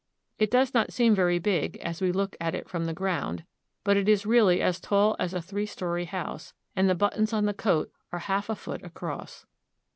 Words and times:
It 0.39 0.49
does 0.49 0.73
not 0.73 0.91
seem 0.91 1.13
very 1.13 1.37
big 1.37 1.77
as 1.77 2.01
we 2.01 2.11
look 2.11 2.35
at 2.41 2.55
it 2.55 2.67
from 2.67 2.85
the 2.85 2.93
ground, 2.95 3.43
but 3.83 3.97
it 3.97 4.09
is 4.09 4.25
really 4.25 4.59
as 4.59 4.79
tall 4.79 5.15
as 5.19 5.31
a 5.31 5.43
three 5.43 5.67
story 5.67 6.05
house, 6.05 6.55
and 6.75 6.89
the 6.89 6.95
buttons 6.95 7.33
on 7.33 7.45
the 7.45 7.53
coat 7.53 7.91
are 8.11 8.17
half 8.17 8.49
a 8.49 8.55
foot 8.55 8.81
across. 8.83 9.45